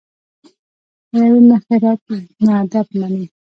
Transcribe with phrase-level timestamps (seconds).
[1.15, 2.01] له یوې مخې رد
[2.45, 3.25] نه ادب مني.